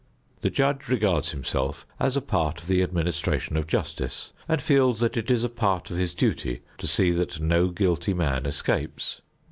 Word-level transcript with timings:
The 0.39 0.49
judge 0.49 0.87
regards 0.89 1.29
himself 1.29 1.85
as 1.99 2.17
a 2.17 2.21
part 2.23 2.59
of 2.59 2.65
the 2.67 2.81
administration 2.81 3.55
of 3.55 3.67
justice 3.67 4.33
and 4.49 4.59
feels 4.59 4.99
that 4.99 5.15
it 5.15 5.29
is 5.29 5.43
a 5.43 5.47
part 5.47 5.91
of 5.91 5.97
his 5.97 6.15
duty 6.15 6.61
to 6.79 6.87
see 6.87 7.11
that 7.11 7.39
no 7.39 7.67
guilty 7.67 8.15
man 8.15 8.47
escapes. 8.47 9.21